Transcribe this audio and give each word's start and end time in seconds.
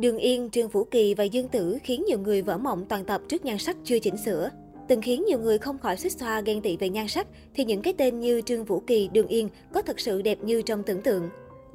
Đường 0.00 0.18
Yên, 0.18 0.50
Trương 0.50 0.68
Vũ 0.68 0.84
Kỳ 0.84 1.14
và 1.14 1.24
Dương 1.24 1.48
Tử 1.48 1.78
khiến 1.82 2.04
nhiều 2.06 2.18
người 2.18 2.42
vỡ 2.42 2.58
mộng 2.58 2.84
toàn 2.88 3.04
tập 3.04 3.20
trước 3.28 3.44
nhan 3.44 3.58
sắc 3.58 3.76
chưa 3.84 3.98
chỉnh 3.98 4.16
sửa. 4.24 4.50
Từng 4.88 5.02
khiến 5.02 5.24
nhiều 5.24 5.38
người 5.38 5.58
không 5.58 5.78
khỏi 5.78 5.96
xích 5.96 6.12
xoa 6.12 6.40
ghen 6.40 6.60
tị 6.60 6.76
về 6.76 6.88
nhan 6.88 7.08
sắc, 7.08 7.26
thì 7.54 7.64
những 7.64 7.82
cái 7.82 7.94
tên 7.98 8.20
như 8.20 8.40
Trương 8.40 8.64
Vũ 8.64 8.80
Kỳ, 8.86 9.08
Đường 9.12 9.26
Yên 9.26 9.48
có 9.72 9.82
thật 9.82 10.00
sự 10.00 10.22
đẹp 10.22 10.38
như 10.42 10.62
trong 10.62 10.82
tưởng 10.82 11.02
tượng. 11.02 11.28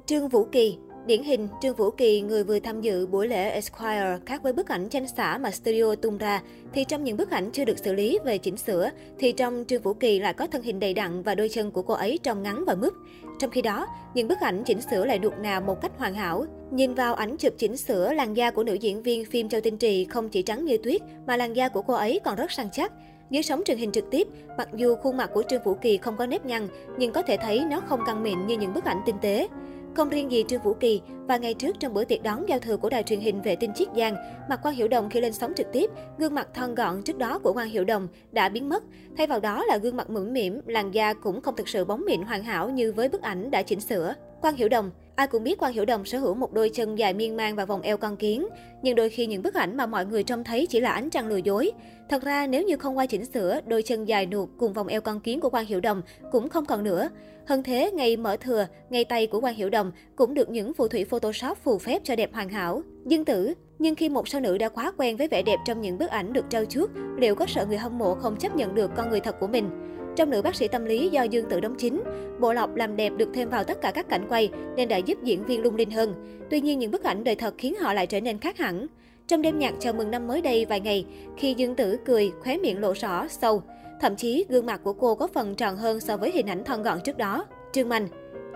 Trương 0.06 0.30
Vũ 0.30 0.44
Kỳ 0.52 0.78
Điển 1.06 1.24
hình, 1.24 1.48
Trương 1.62 1.76
Vũ 1.76 1.92
Kỳ, 1.92 2.22
người 2.22 2.44
vừa 2.44 2.60
tham 2.60 2.82
dự 2.82 3.08
buổi 3.08 3.28
lễ 3.28 3.50
Esquire, 3.50 4.18
khác 4.26 4.44
với 4.44 4.54
bức 4.54 4.68
ảnh 4.68 4.90
tranh 4.90 5.08
xã 5.08 5.38
mà 5.38 5.52
studio 5.52 5.96
tung 5.96 6.18
ra, 6.18 6.42
thì 6.74 6.84
trong 6.84 7.04
những 7.04 7.18
bức 7.18 7.30
ảnh 7.30 7.52
chưa 7.52 7.66
được 7.66 7.80
xử 7.80 7.94
lý 7.94 8.20
về 8.26 8.38
chỉnh 8.38 8.58
sửa, 8.58 8.90
thì 9.20 9.32
trong 9.32 9.64
Trương 9.68 9.82
Vũ 9.82 9.94
Kỳ 9.94 10.20
lại 10.20 10.34
có 10.34 10.48
thân 10.48 10.62
hình 10.62 10.80
đầy 10.80 10.94
đặn 10.94 11.24
và 11.24 11.36
đôi 11.36 11.50
chân 11.50 11.72
của 11.72 11.82
cô 11.82 11.94
ấy 11.94 12.20
trông 12.24 12.44
ngắn 12.44 12.66
và 12.66 12.76
mướp. 12.76 12.94
Trong 13.40 13.50
khi 13.50 13.62
đó, 13.62 13.88
những 14.14 14.28
bức 14.28 14.40
ảnh 14.40 14.64
chỉnh 14.66 14.82
sửa 14.82 15.06
lại 15.06 15.20
nuột 15.20 15.34
nào 15.38 15.62
một 15.62 15.82
cách 15.82 15.92
hoàn 15.98 16.14
hảo. 16.14 16.46
Nhìn 16.72 16.94
vào 16.94 17.14
ảnh 17.14 17.38
chụp 17.38 17.54
chỉnh 17.58 17.78
sửa, 17.78 18.14
làn 18.14 18.34
da 18.34 18.52
của 18.52 18.64
nữ 18.64 18.74
diễn 18.74 19.04
viên 19.04 19.26
phim 19.26 19.50
Châu 19.50 19.62
Tinh 19.62 19.78
Trì 19.78 20.06
không 20.06 20.30
chỉ 20.30 20.42
trắng 20.42 20.66
như 20.66 20.78
tuyết, 20.78 21.02
mà 21.28 21.38
làn 21.38 21.54
da 21.54 21.70
của 21.70 21.82
cô 21.82 21.94
ấy 21.94 22.20
còn 22.24 22.36
rất 22.36 22.52
săn 22.52 22.68
chắc. 22.72 22.92
Dưới 23.30 23.44
sóng 23.44 23.62
truyền 23.66 23.78
hình 23.78 23.92
trực 23.92 24.12
tiếp, 24.12 24.28
mặc 24.58 24.70
dù 24.76 24.96
khuôn 24.96 25.18
mặt 25.18 25.30
của 25.34 25.44
Trương 25.50 25.64
Vũ 25.64 25.74
Kỳ 25.74 25.98
không 25.98 26.18
có 26.18 26.26
nếp 26.26 26.46
nhăn, 26.46 26.68
nhưng 26.98 27.12
có 27.12 27.22
thể 27.22 27.38
thấy 27.38 27.66
nó 27.70 27.82
không 27.82 28.00
căng 28.06 28.24
mịn 28.24 28.48
như 28.48 28.58
những 28.58 28.74
bức 28.74 28.86
ảnh 28.86 29.02
tinh 29.06 29.16
tế. 29.22 29.48
Không 29.96 30.10
riêng 30.10 30.32
gì 30.32 30.46
Trương 30.48 30.62
Vũ 30.62 30.74
Kỳ, 30.74 31.02
và 31.28 31.38
ngày 31.38 31.54
trước 31.54 31.76
trong 31.80 31.94
bữa 31.94 32.06
tiệc 32.06 32.24
đón 32.24 32.50
giao 32.50 32.60
thừa 32.60 32.78
của 32.78 32.90
đài 32.90 33.04
truyền 33.04 33.20
hình 33.20 33.42
vệ 33.42 33.56
tinh 33.56 33.74
Chiết 33.76 33.88
Giang, 33.98 34.16
mặt 34.50 34.60
Quang 34.64 34.76
Hiểu 34.76 34.88
Đồng 34.88 35.10
khi 35.10 35.22
lên 35.22 35.34
sóng 35.34 35.54
trực 35.56 35.68
tiếp, 35.72 35.90
gương 36.18 36.36
mặt 36.36 36.48
thon 36.54 36.76
gọn 36.76 37.02
trước 37.04 37.18
đó 37.18 37.40
của 37.40 37.54
Quang 37.54 37.70
Hiểu 37.70 37.84
Đồng 37.84 38.08
đã 38.32 38.50
biến 38.50 38.70
mất. 38.70 38.84
Thay 39.18 39.28
vào 39.28 39.40
đó 39.40 39.66
là 39.66 39.78
gương 39.78 39.98
mặt 39.98 40.10
mũm 40.10 40.34
mỉm, 40.34 40.62
làn 40.66 40.92
da 40.92 41.14
cũng 41.14 41.42
không 41.42 41.56
thực 41.56 41.68
sự 41.68 41.86
bóng 41.86 42.06
mịn 42.06 42.22
hoàn 42.22 42.44
hảo 42.44 42.70
như 42.70 42.92
với 42.92 43.10
bức 43.10 43.22
ảnh 43.22 43.52
đã 43.52 43.62
chỉnh 43.62 43.80
sửa. 43.80 44.14
Quang 44.42 44.56
Hiểu 44.56 44.70
Đồng 44.70 44.92
Ai 45.16 45.28
cũng 45.28 45.44
biết 45.44 45.60
Quang 45.60 45.74
Hiểu 45.74 45.86
Đồng 45.86 46.06
sở 46.06 46.20
hữu 46.20 46.34
một 46.34 46.54
đôi 46.54 46.70
chân 46.70 46.98
dài 46.98 47.14
miên 47.14 47.38
man 47.38 47.56
và 47.56 47.66
vòng 47.66 47.82
eo 47.82 47.98
con 47.98 48.18
kiến, 48.18 48.48
nhưng 48.82 48.96
đôi 48.96 49.10
khi 49.10 49.26
những 49.26 49.42
bức 49.44 49.54
ảnh 49.54 49.78
mà 49.78 49.86
mọi 49.86 50.06
người 50.06 50.24
trông 50.24 50.44
thấy 50.44 50.68
chỉ 50.68 50.80
là 50.80 50.92
ánh 50.92 51.10
trăng 51.10 51.28
lừa 51.28 51.38
dối. 51.38 51.72
Thật 52.10 52.24
ra 52.24 52.48
nếu 52.48 52.64
như 52.64 52.78
không 52.78 52.98
qua 52.98 53.06
chỉnh 53.06 53.26
sửa, 53.26 53.60
đôi 53.66 53.82
chân 53.84 54.06
dài 54.06 54.26
nuột 54.26 54.50
cùng 54.58 54.74
vòng 54.74 54.88
eo 54.88 55.02
con 55.02 55.20
kiến 55.20 55.40
của 55.40 55.50
Quang 55.50 55.66
Hiểu 55.66 55.82
Đồng 55.82 56.02
cũng 56.32 56.50
không 56.50 56.66
còn 56.66 56.84
nữa. 56.84 57.10
Hơn 57.48 57.64
thế, 57.64 57.92
ngày 57.92 58.18
mở 58.18 58.38
thừa, 58.38 58.68
ngay 58.90 59.06
tay 59.06 59.28
của 59.28 59.42
Quang 59.42 59.56
Hiểu 59.56 59.70
Đồng 59.70 59.92
cũng 60.16 60.34
được 60.34 60.50
những 60.50 60.74
phù 60.74 60.88
thủy 60.88 61.06
Photoshop 61.06 61.58
phù 61.64 61.78
phép 61.78 62.02
cho 62.04 62.16
đẹp 62.16 62.34
hoàn 62.34 62.50
hảo. 62.50 62.82
Dương 63.06 63.26
tử, 63.26 63.54
nhưng 63.80 63.96
khi 63.96 64.10
một 64.10 64.28
sao 64.28 64.42
nữ 64.42 64.58
đã 64.58 64.70
quá 64.70 64.92
quen 64.98 65.18
với 65.18 65.28
vẻ 65.28 65.42
đẹp 65.42 65.58
trong 65.66 65.82
những 65.82 65.98
bức 65.98 66.10
ảnh 66.10 66.34
được 66.34 66.46
trao 66.50 66.66
chuốt, 66.66 66.90
liệu 67.18 67.36
có 67.36 67.46
sợ 67.46 67.66
người 67.66 67.78
hâm 67.78 67.98
mộ 67.98 68.16
không 68.16 68.36
chấp 68.36 68.56
nhận 68.56 68.76
được 68.76 68.92
con 68.96 69.10
người 69.10 69.20
thật 69.20 69.36
của 69.40 69.48
mình? 69.48 69.70
Trong 70.16 70.30
nữ 70.30 70.42
bác 70.42 70.56
sĩ 70.56 70.68
tâm 70.68 70.86
lý 70.86 71.10
do 71.10 71.24
Dương 71.24 71.50
Tử 71.50 71.60
đóng 71.60 71.76
chính, 71.78 72.04
bộ 72.40 72.54
lọc 72.54 72.76
làm 72.76 72.96
đẹp 72.96 73.14
được 73.18 73.30
thêm 73.34 73.50
vào 73.50 73.64
tất 73.64 73.82
cả 73.82 73.92
các 73.92 74.10
cảnh 74.10 74.26
quay 74.30 74.50
nên 74.76 74.90
đã 74.90 74.98
giúp 74.98 75.18
diễn 75.24 75.44
viên 75.44 75.62
lung 75.62 75.76
linh 75.76 75.92
hơn. 75.92 76.14
Tuy 76.50 76.62
nhiên 76.62 76.80
những 76.80 76.92
bức 76.92 77.04
ảnh 77.04 77.24
đời 77.24 77.36
thật 77.36 77.54
khiến 77.58 77.76
họ 77.76 77.94
lại 77.94 78.08
trở 78.08 78.22
nên 78.22 78.40
khác 78.40 78.58
hẳn. 78.58 78.88
Trong 79.28 79.42
đêm 79.42 79.60
nhạc 79.60 79.74
chào 79.80 79.94
mừng 79.94 80.12
năm 80.12 80.28
mới 80.28 80.42
đây 80.42 80.66
vài 80.66 80.80
ngày, 80.80 81.06
khi 81.38 81.54
Dương 81.54 81.76
Tử 81.76 81.98
cười, 82.06 82.32
khóe 82.44 82.58
miệng 82.58 82.82
lộ 82.82 82.94
rõ, 82.94 83.28
sâu. 83.28 83.62
Thậm 84.02 84.16
chí 84.16 84.46
gương 84.50 84.66
mặt 84.66 84.82
của 84.84 84.94
cô 84.94 85.16
có 85.16 85.28
phần 85.28 85.56
tròn 85.56 85.78
hơn 85.78 86.00
so 86.00 86.18
với 86.18 86.32
hình 86.32 86.48
ảnh 86.48 86.64
thon 86.64 86.84
gọn 86.84 87.00
trước 87.04 87.18
đó. 87.18 87.46
Trương 87.74 87.90
Mạnh 87.90 88.08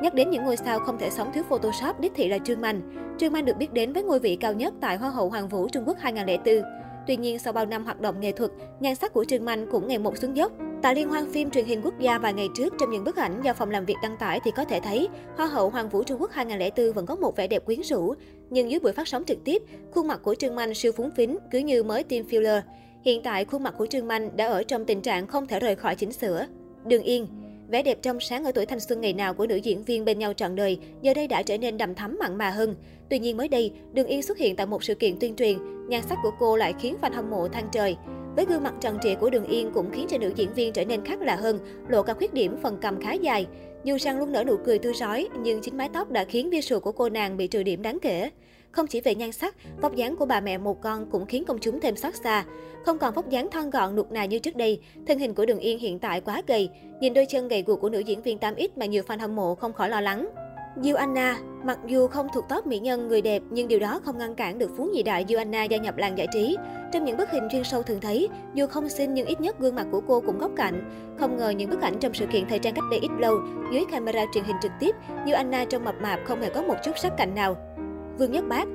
Nhắc 0.02 0.14
đến 0.14 0.30
những 0.30 0.44
ngôi 0.44 0.58
sao 0.58 0.80
không 0.80 0.98
thể 1.00 1.10
sống 1.10 1.32
thiếu 1.34 1.44
Photoshop 1.50 2.00
đích 2.00 2.12
thị 2.16 2.28
là 2.28 2.38
Trương 2.38 2.62
Mạnh. 2.62 2.82
Trương 3.18 3.34
Mạnh 3.34 3.46
được 3.46 3.58
biết 3.58 3.74
đến 3.74 3.94
với 3.94 4.04
ngôi 4.04 4.20
vị 4.20 4.36
cao 4.36 4.54
nhất 4.54 4.74
tại 4.82 4.98
Hoa 4.98 5.10
hậu 5.10 5.30
Hoàng 5.30 5.50
vũ 5.50 5.68
Trung 5.70 5.84
Quốc 5.88 5.98
2004. 6.00 6.62
Tuy 7.10 7.18
nhiên, 7.18 7.40
sau 7.40 7.54
bao 7.54 7.66
năm 7.66 7.84
hoạt 7.84 8.02
động 8.02 8.20
nghệ 8.20 8.32
thuật, 8.32 8.52
nhan 8.80 8.96
sắc 8.96 9.14
của 9.14 9.26
Trương 9.26 9.46
Mạnh 9.46 9.68
cũng 9.72 9.88
ngày 9.88 9.98
một 9.98 10.18
xuống 10.18 10.38
dốc. 10.38 10.52
Tại 10.82 10.96
liên 10.96 11.10
hoan 11.10 11.32
phim 11.32 11.50
truyền 11.50 11.66
hình 11.66 11.82
quốc 11.84 12.00
gia 12.00 12.18
vài 12.18 12.34
ngày 12.34 12.48
trước, 12.56 12.74
trong 12.80 12.92
những 12.92 13.04
bức 13.04 13.16
ảnh 13.16 13.42
do 13.44 13.54
phòng 13.54 13.72
làm 13.72 13.86
việc 13.86 13.96
đăng 14.04 14.18
tải 14.18 14.40
thì 14.44 14.52
có 14.52 14.66
thể 14.66 14.80
thấy 14.80 15.08
Hoa 15.38 15.46
hậu 15.48 15.70
Hoàng 15.70 15.90
vũ 15.90 16.04
Trung 16.04 16.22
Quốc 16.22 16.32
2004 16.32 16.94
vẫn 16.94 17.06
có 17.06 17.16
một 17.16 17.36
vẻ 17.36 17.48
đẹp 17.48 17.66
quyến 17.66 17.82
rũ. 17.84 18.14
Nhưng 18.50 18.72
dưới 18.72 18.80
buổi 18.80 18.92
phát 18.92 19.08
sóng 19.08 19.24
trực 19.24 19.44
tiếp, 19.44 19.64
khuôn 19.92 20.08
mặt 20.08 20.20
của 20.24 20.36
Trương 20.36 20.56
Mạnh 20.56 20.74
siêu 20.74 20.92
phúng 20.92 21.12
phính, 21.12 21.38
cứ 21.52 21.60
như 21.60 21.84
mới 21.84 22.04
tiêm 22.04 22.28
filler. 22.28 22.62
Hiện 23.06 23.24
tại, 23.24 23.46
khuôn 23.46 23.64
mặt 23.64 23.74
của 23.78 23.86
Trương 23.86 24.08
Mạnh 24.08 24.30
đã 24.38 24.48
ở 24.48 24.64
trong 24.64 24.86
tình 24.86 25.02
trạng 25.02 25.28
không 25.28 25.48
thể 25.48 25.60
rời 25.60 25.76
khỏi 25.76 25.96
chỉnh 25.96 26.12
sửa. 26.12 26.46
Đường 26.86 27.04
Yên 27.04 27.28
Vẻ 27.72 27.84
đẹp 27.84 27.98
trong 28.02 28.20
sáng 28.20 28.44
ở 28.44 28.52
tuổi 28.52 28.66
thanh 28.66 28.80
xuân 28.80 29.02
ngày 29.02 29.14
nào 29.14 29.34
của 29.34 29.48
nữ 29.48 29.56
diễn 29.56 29.84
viên 29.84 30.06
bên 30.06 30.20
nhau 30.20 30.34
trọn 30.34 30.56
đời, 30.56 30.80
giờ 31.02 31.14
đây 31.14 31.28
đã 31.28 31.44
trở 31.44 31.58
nên 31.58 31.78
đầm 31.78 31.96
thắm 31.96 32.18
mặn 32.20 32.38
mà 32.38 32.50
hơn. 32.50 32.76
Tuy 33.10 33.20
nhiên 33.20 33.38
mới 33.38 33.48
đây, 33.48 33.72
Đường 33.94 34.08
Yên 34.08 34.22
xuất 34.22 34.38
hiện 34.38 34.56
tại 34.56 34.66
một 34.66 34.84
sự 34.84 34.96
kiện 34.96 35.20
tuyên 35.20 35.36
truyền, 35.36 35.58
nhan 35.88 36.02
sắc 36.10 36.18
của 36.24 36.32
cô 36.40 36.56
lại 36.56 36.74
khiến 36.80 36.96
fan 37.02 37.14
hâm 37.14 37.30
mộ 37.30 37.48
than 37.48 37.70
trời. 37.72 37.96
Với 38.36 38.46
gương 38.46 38.64
mặt 38.64 38.74
tròn 38.82 38.98
trịa 39.04 39.16
của 39.16 39.30
Đường 39.30 39.46
Yên 39.46 39.72
cũng 39.74 39.92
khiến 39.92 40.06
cho 40.10 40.18
nữ 40.18 40.32
diễn 40.36 40.54
viên 40.54 40.74
trở 40.74 40.86
nên 40.86 41.06
khác 41.06 41.22
lạ 41.22 41.36
hơn, 41.36 41.60
lộ 41.88 42.04
cả 42.04 42.14
khuyết 42.14 42.34
điểm 42.34 42.58
phần 42.62 42.78
cầm 42.82 43.02
khá 43.02 43.14
dài. 43.14 43.48
Dù 43.84 43.98
sang 43.98 44.20
luôn 44.20 44.32
nở 44.32 44.44
nụ 44.44 44.58
cười 44.66 44.80
tươi 44.80 44.94
rói, 44.94 45.28
nhưng 45.42 45.62
chính 45.62 45.78
mái 45.78 45.90
tóc 45.94 46.12
đã 46.12 46.24
khiến 46.24 46.50
visual 46.50 46.80
của 46.80 46.92
cô 46.92 47.10
nàng 47.10 47.38
bị 47.38 47.48
trừ 47.48 47.64
điểm 47.64 47.82
đáng 47.82 47.98
kể. 48.02 48.30
Không 48.72 48.88
chỉ 48.88 49.02
về 49.02 49.16
nhan 49.16 49.32
sắc, 49.32 49.56
vóc 49.82 49.96
dáng 49.96 50.16
của 50.16 50.26
bà 50.26 50.40
mẹ 50.40 50.58
một 50.58 50.82
con 50.82 51.06
cũng 51.12 51.26
khiến 51.26 51.46
công 51.46 51.60
chúng 51.60 51.80
thêm 51.80 51.96
xót 51.96 52.16
xa. 52.16 52.46
Không 52.86 52.98
còn 52.98 53.14
vóc 53.14 53.30
dáng 53.30 53.50
thon 53.52 53.70
gọn 53.70 53.96
nụt 53.96 54.12
nà 54.12 54.26
như 54.26 54.40
trước 54.40 54.56
đây, 54.56 54.82
thân 55.08 55.20
hình 55.20 55.34
của 55.34 55.46
Đường 55.46 55.60
Yên 55.60 55.80
hiện 55.80 56.00
tại 56.00 56.22
quá 56.22 56.42
gầy. 56.48 56.70
Nhìn 57.02 57.14
đôi 57.14 57.26
chân 57.26 57.48
gầy 57.48 57.64
guộc 57.68 57.82
của 57.82 57.90
nữ 57.90 58.00
diễn 58.00 58.22
viên 58.22 58.38
8X 58.38 58.68
mà 58.76 58.86
nhiều 58.86 59.04
fan 59.08 59.20
hâm 59.20 59.36
mộ 59.36 59.56
không 59.56 59.74
khỏi 59.74 59.90
lo 59.90 60.02
lắng. 60.02 60.30
Diêu 60.82 60.96
Anna, 60.96 61.38
mặc 61.64 61.80
dù 61.88 62.08
không 62.08 62.28
thuộc 62.34 62.46
top 62.50 62.68
mỹ 62.68 62.80
nhân 62.80 63.08
người 63.08 63.22
đẹp 63.22 63.42
nhưng 63.50 63.68
điều 63.68 63.80
đó 63.80 64.00
không 64.06 64.18
ngăn 64.18 64.36
cản 64.36 64.60
được 64.60 64.72
phú 64.78 64.90
nhị 64.94 65.04
đại 65.04 65.26
Diêu 65.28 65.38
Anna 65.38 65.64
gia 65.64 65.78
nhập 65.78 65.98
làng 65.98 66.18
giải 66.18 66.28
trí. 66.34 66.58
Trong 66.94 67.06
những 67.06 67.18
bức 67.18 67.32
hình 67.32 67.48
chuyên 67.52 67.64
sâu 67.64 67.84
thường 67.84 68.00
thấy, 68.02 68.30
dù 68.54 68.68
không 68.68 68.90
xinh 68.90 69.14
nhưng 69.14 69.28
ít 69.28 69.42
nhất 69.42 69.60
gương 69.60 69.76
mặt 69.76 69.88
của 69.92 70.02
cô 70.08 70.22
cũng 70.22 70.40
góc 70.40 70.52
cạnh. 70.56 70.90
Không 71.20 71.38
ngờ 71.38 71.50
những 71.50 71.70
bức 71.70 71.82
ảnh 71.82 72.00
trong 72.00 72.14
sự 72.14 72.26
kiện 72.26 72.48
thời 72.50 72.60
trang 72.60 72.74
cách 72.74 72.84
đây 72.92 73.00
ít 73.00 73.12
lâu, 73.20 73.40
dưới 73.74 73.84
camera 73.92 74.26
truyền 74.34 74.44
hình 74.44 74.56
trực 74.62 74.72
tiếp, 74.80 74.96
Diêu 75.26 75.36
Anna 75.36 75.66
trông 75.66 75.86
mập 75.86 75.96
mạp 76.02 76.20
không 76.26 76.42
hề 76.42 76.50
có 76.50 76.62
một 76.62 76.76
chút 76.84 76.98
sắc 76.98 77.12
cạnh 77.18 77.36
nào. 77.36 77.56
Vương 78.20 78.32
Nhất 78.32 78.44
Bác 78.50 78.68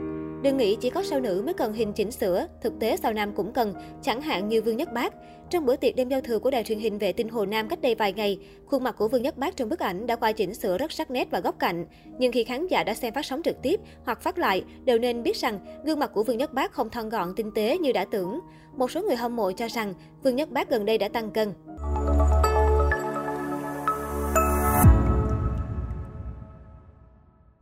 Đừng 0.42 0.56
nghĩ 0.56 0.76
chỉ 0.80 0.90
có 0.90 1.02
sao 1.02 1.20
nữ 1.20 1.42
mới 1.44 1.54
cần 1.54 1.72
hình 1.72 1.92
chỉnh 1.92 2.10
sửa, 2.10 2.46
thực 2.62 2.72
tế 2.80 2.96
sao 2.96 3.12
nam 3.12 3.32
cũng 3.32 3.52
cần, 3.52 3.74
chẳng 4.02 4.20
hạn 4.20 4.48
như 4.48 4.62
Vương 4.62 4.76
Nhất 4.76 4.92
Bác. 4.92 5.14
Trong 5.50 5.66
bữa 5.66 5.76
tiệc 5.76 5.96
đêm 5.96 6.08
giao 6.08 6.20
thừa 6.20 6.38
của 6.38 6.50
đài 6.50 6.64
truyền 6.64 6.78
hình 6.78 6.98
vệ 6.98 7.12
tinh 7.12 7.28
Hồ 7.28 7.46
Nam 7.46 7.68
cách 7.68 7.82
đây 7.82 7.94
vài 7.94 8.12
ngày, 8.12 8.38
khuôn 8.66 8.84
mặt 8.84 8.94
của 8.98 9.08
Vương 9.08 9.22
Nhất 9.22 9.38
Bác 9.38 9.56
trong 9.56 9.68
bức 9.68 9.78
ảnh 9.78 10.06
đã 10.06 10.16
qua 10.16 10.32
chỉnh 10.32 10.54
sửa 10.54 10.78
rất 10.78 10.92
sắc 10.92 11.10
nét 11.10 11.28
và 11.30 11.40
góc 11.40 11.58
cạnh. 11.58 11.86
Nhưng 12.18 12.32
khi 12.32 12.44
khán 12.44 12.66
giả 12.66 12.84
đã 12.84 12.94
xem 12.94 13.14
phát 13.14 13.26
sóng 13.26 13.42
trực 13.42 13.62
tiếp 13.62 13.80
hoặc 14.04 14.22
phát 14.22 14.38
lại, 14.38 14.64
đều 14.84 14.98
nên 14.98 15.22
biết 15.22 15.36
rằng 15.36 15.82
gương 15.84 15.98
mặt 15.98 16.10
của 16.14 16.22
Vương 16.22 16.38
Nhất 16.38 16.52
Bác 16.52 16.72
không 16.72 16.90
thon 16.90 17.08
gọn 17.08 17.32
tinh 17.36 17.50
tế 17.54 17.78
như 17.78 17.92
đã 17.92 18.04
tưởng. 18.04 18.40
Một 18.76 18.90
số 18.90 19.02
người 19.02 19.16
hâm 19.16 19.36
mộ 19.36 19.52
cho 19.52 19.66
rằng 19.68 19.94
Vương 20.22 20.36
Nhất 20.36 20.50
Bác 20.50 20.70
gần 20.70 20.84
đây 20.84 20.98
đã 20.98 21.08
tăng 21.08 21.30
cân. 21.30 21.52